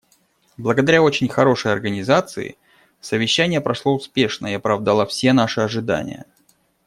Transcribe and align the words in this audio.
Благодаря 0.57 1.03
очень 1.03 1.29
хорошей 1.29 1.71
организации 1.71 2.57
совещание 3.01 3.61
прошло 3.61 3.93
успешно 3.93 4.47
и 4.47 4.53
оправдало 4.55 5.05
все 5.05 5.31
наши 5.31 5.61
ожидания. 5.61 6.25